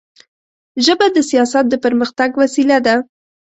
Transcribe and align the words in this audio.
ژبه 0.85 1.07
د 1.11 1.17
سیاست 1.29 1.65
د 1.69 1.73
پرمختګ 1.85 2.29
وسیله 2.41 2.77
ده 2.85 2.95